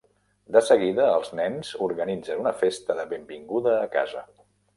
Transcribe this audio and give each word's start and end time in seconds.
De 0.55 0.61
seguida, 0.69 1.03
els 1.17 1.29
nens 1.39 1.73
organitzen 1.89 2.41
una 2.45 2.55
festa 2.63 2.97
de 3.01 3.07
"benvinguda 3.13 3.77
a 3.85 3.87
casa". 3.99 4.27